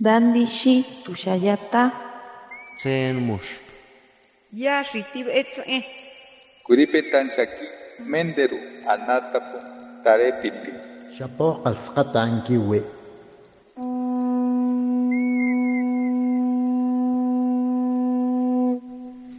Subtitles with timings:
[0.00, 1.92] Dandishi tushayata.
[2.76, 3.62] Tsen mush.
[4.52, 5.84] Yashi tibetze.
[6.66, 7.66] Kuripetan shaki
[8.10, 8.58] menderu
[8.90, 9.58] anatapu
[10.02, 10.72] tarepiti.
[11.16, 12.82] Shapo qalsqata ankiwi.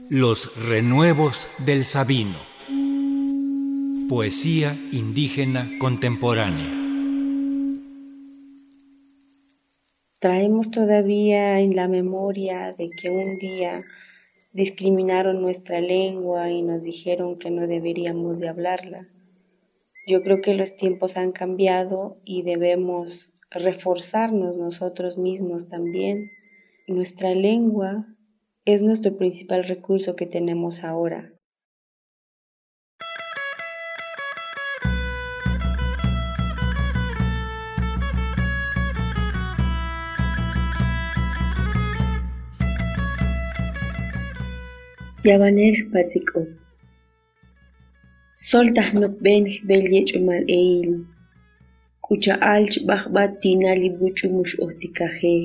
[0.10, 2.40] Los renuevos del Sabino.
[4.08, 6.85] Poesía indígena contemporánea.
[10.26, 13.84] Traemos todavía en la memoria de que un día
[14.54, 19.08] discriminaron nuestra lengua y nos dijeron que no deberíamos de hablarla.
[20.08, 26.32] Yo creo que los tiempos han cambiado y debemos reforzarnos nosotros mismos también.
[26.88, 28.08] Nuestra lengua
[28.66, 31.35] es nuestro principal recurso que tenemos ahora.
[45.28, 46.42] Yabaner Patziko
[48.48, 50.90] Soltah no ben beljech mal eil
[52.06, 55.38] Kucha alch bahbat tinali buchu mush ohtikaje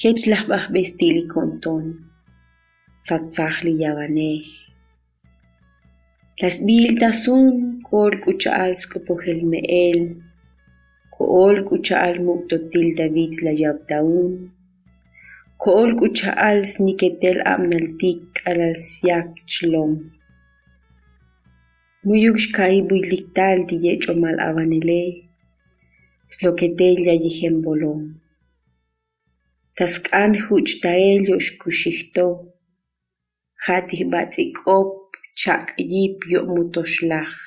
[0.00, 1.84] Hech lah bah bestili konton
[3.04, 3.74] Tzatzahli
[6.40, 7.44] Las biltas son
[7.88, 10.00] kol kucha alsko pohel meel
[11.14, 13.52] Kool kucha al muktotil David la
[15.64, 20.02] כל קוד שאל סניקטל אמנלתיק על הלסיאק שלום.
[22.04, 25.04] מויוג שקאי בוי ליקטל תהיה צ'ומל אבנלה,
[26.28, 28.12] סלוקטל יאיכם בולום.
[29.76, 32.52] תסקן חוץ תאל יוש קושיכתו,
[33.66, 37.40] חתיך בצעיק אופ צ'אק ייפ יום מותו שלח.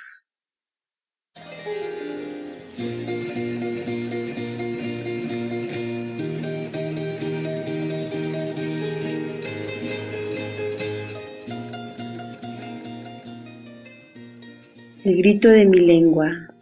[15.07, 16.53] El grito de mi lengua.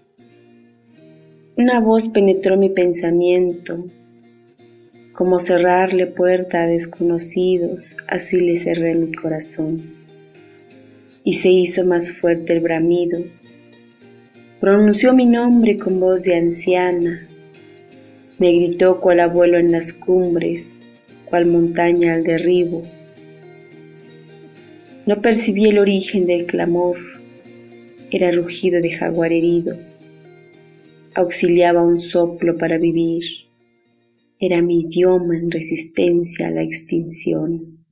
[1.58, 3.84] Una voz penetró mi pensamiento.
[5.14, 9.82] Como cerrarle puerta a desconocidos, así le cerré mi corazón.
[11.24, 13.20] Y se hizo más fuerte el bramido.
[14.60, 17.28] Pronunció mi nombre con voz de anciana.
[18.38, 20.76] Me gritó cual abuelo en las cumbres,
[21.26, 22.84] cual montaña al derribo.
[25.08, 27.15] No percibí el origen del clamor
[28.16, 29.76] era rugido de jaguar herido.
[31.16, 33.26] Auxiliaba un soplo para vivir.
[34.40, 37.85] Era mi idioma en resistencia a la extinción.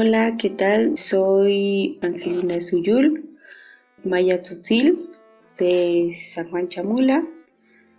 [0.00, 0.96] Hola, ¿qué tal?
[0.96, 3.36] Soy Angelina Suyul,
[4.04, 5.10] Maya Tzotzil,
[5.58, 7.26] de San Juan Chamula.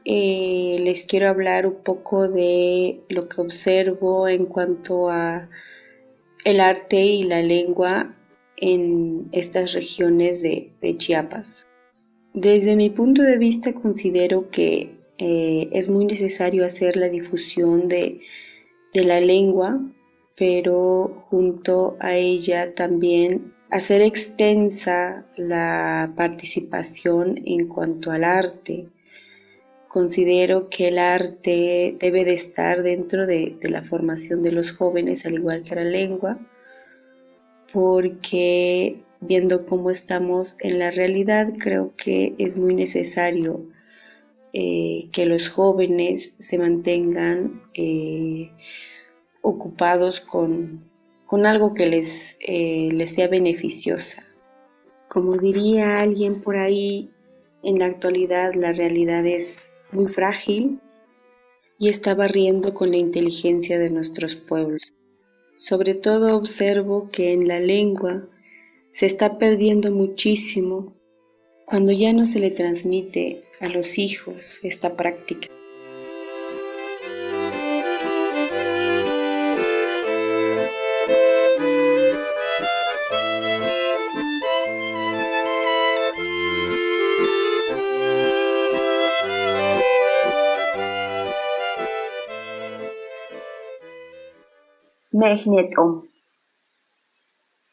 [0.06, 5.50] Eh, les quiero hablar un poco de lo que observo en cuanto a
[6.46, 8.16] el arte y la lengua
[8.56, 11.68] en estas regiones de, Chiapas.
[12.34, 18.22] Desde mi punto de vista considero que eh, es muy necesario hacer la difusión de,
[18.94, 19.82] de la lengua
[20.40, 28.88] pero junto a ella también hacer extensa la participación en cuanto al arte.
[29.90, 35.34] Considero que el arte debe de estar dentro de, la formación de los jóvenes, al
[35.34, 36.40] igual que la lengua,
[37.74, 43.66] porque viendo cómo estamos en la realidad, creo que es muy necesario
[44.54, 48.52] eh, que los jóvenes se mantengan eh,
[49.42, 50.90] ocupados con,
[51.46, 54.26] algo que les, eh, les sea beneficiosa.
[55.08, 57.12] Como diría alguien por ahí,
[57.64, 60.80] en la actualidad la realidad es muy frágil
[61.78, 64.94] y está barriendo con la inteligencia de nuestros pueblos.
[65.56, 68.28] Sobre todo observo que en la lengua
[68.92, 70.94] se está perdiendo muchísimo
[71.66, 75.48] cuando ya no se le transmite a los hijos esta práctica.
[95.12, 95.94] Mehnet'om.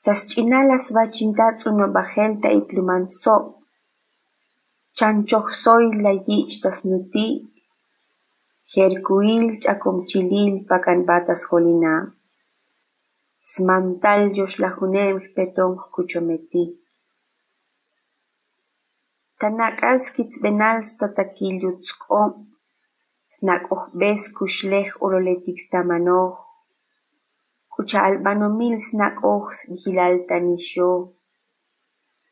[0.04, 3.36] Tas ch'inalas bachintat'u no bajelta y plumanso.
[4.96, 7.26] chanchoq soyla yich'tas nuti.
[8.72, 11.94] Jercuil ch'akumchilil pakan batas jolina
[13.52, 16.64] smantal yuxlajunem peton kuchometi.
[19.38, 22.32] Tanak'al skitzb'enal tzatzakil yutz'k'om
[23.36, 24.88] snak'ojb'es kuxlej
[27.78, 30.92] Escucha albanomil snakoh sihilal tanisho,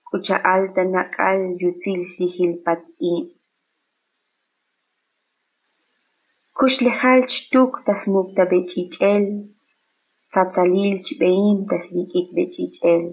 [0.01, 3.25] Escucha al tanakal yutzil sihilpat'in.
[6.57, 9.27] Kuxlejalch tuk tasmukta bechich'el,
[10.33, 13.05] tzatzalilch be'im taslikik bechich'el.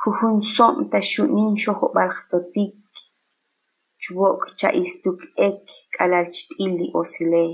[0.00, 2.74] Jujun som taxu'nin xojobalj totik,
[4.02, 5.18] chwok cha istuk
[5.48, 5.58] ek
[5.94, 7.52] k'alalch t'ili osilej.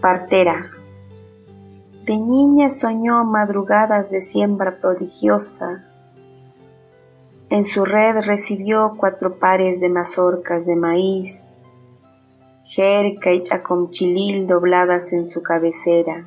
[0.00, 0.70] Partera.
[2.06, 5.84] De niña soñó madrugadas de siembra prodigiosa.
[7.50, 11.42] En su red recibió cuatro pares de mazorcas de maíz,
[12.64, 16.24] jerca y chacomchilil dobladas en su cabecera.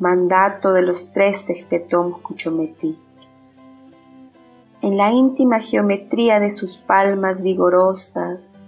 [0.00, 2.98] Mandato de los tres espetom cuchometí.
[4.80, 8.62] En la íntima geometría de sus palmas vigorosas,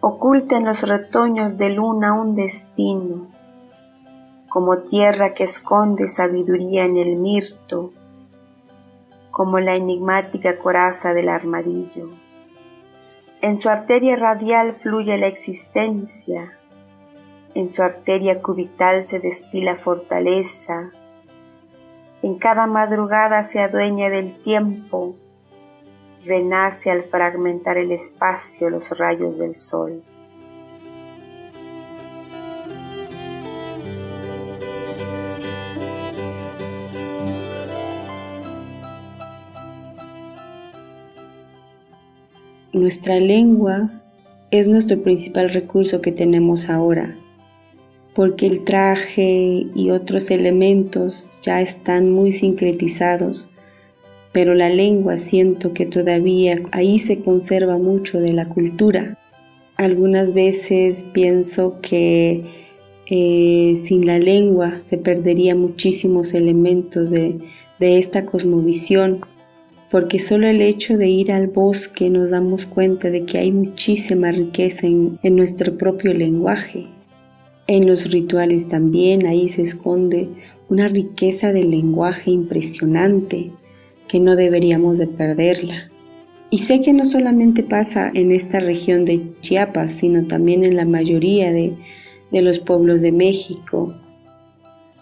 [0.00, 3.26] oculta en los retoños de luna un destino,
[4.48, 7.90] como tierra que esconde sabiduría en el mirto,
[9.30, 12.08] como la enigmática coraza del armadillo.
[13.40, 16.52] En su arteria radial fluye la existencia,
[17.54, 20.90] en su arteria cubital se destila fortaleza,
[22.22, 25.14] en cada madrugada se adueña del tiempo,
[26.28, 30.02] renace al fragmentar el espacio los rayos del sol.
[42.74, 43.90] Nuestra lengua
[44.50, 47.16] es nuestro principal recurso que tenemos ahora,
[48.14, 53.48] porque el traje y otros elementos ya están muy sincretizados
[54.38, 59.18] pero la lengua siento que todavía ahí se conserva mucho de la cultura.
[59.74, 62.44] Algunas veces pienso que
[63.06, 67.36] eh, sin la lengua se perdería muchísimos elementos de,
[67.80, 69.22] esta cosmovisión,
[69.90, 74.30] porque solo el hecho de ir al bosque nos damos cuenta de que hay muchísima
[74.30, 76.86] riqueza en nuestro propio lenguaje.
[77.66, 80.28] En los rituales también ahí se esconde
[80.68, 83.50] una riqueza del lenguaje impresionante
[84.08, 85.88] que no deberíamos de perderla.
[86.50, 90.86] Y sé que no solamente pasa en esta región de Chiapas, sino también en la
[90.86, 91.74] mayoría de,
[92.32, 93.94] los pueblos de México.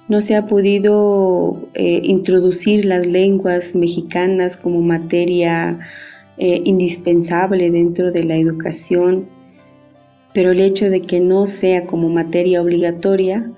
[0.08, 5.78] No se ha podido eh, introducir las lenguas mexicanas como materia
[6.38, 9.28] eh, indispensable dentro de la educación,
[10.34, 13.50] pero el hecho de que no sea como materia obligatoria,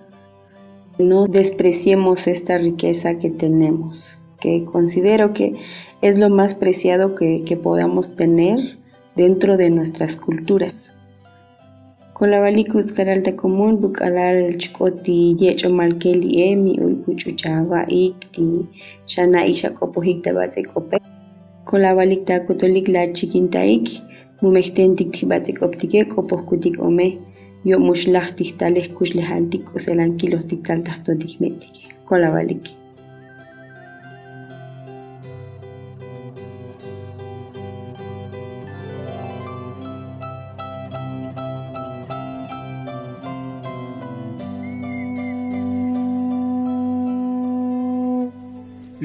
[0.99, 5.53] no despreciemos esta riqueza que tenemos que considero que
[6.03, 8.79] es lo más preciado que, que podamos tener
[9.17, 10.93] dentro de nuestras culturas.
[12.19, 18.67] Kolabalikus karalta común bukalal chkoti yecho malkeli emi uykuchu chava ikti
[19.07, 20.99] shana isha kopo hikta batse kope.
[21.73, 23.85] La chikintaik
[24.41, 27.19] mumehtentik batse koptike kopo kutik ome
[27.65, 31.83] yo mushlahtik taleh kushlehantik uselankilohtik taltahtotik metike.
[32.09, 32.65] Kolabalik.